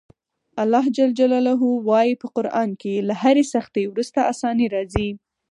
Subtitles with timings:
[0.63, 0.99] الله ج
[1.89, 5.09] وایي په قران کې له هرې سختي وروسته اساني راځي.